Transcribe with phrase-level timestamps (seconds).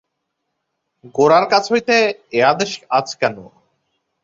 [1.15, 1.95] গোরার কাছ হইতে
[2.31, 3.35] এ আদেশ আজ কেন?